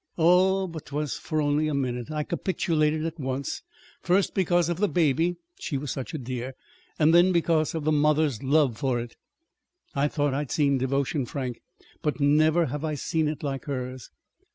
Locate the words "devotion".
10.79-11.27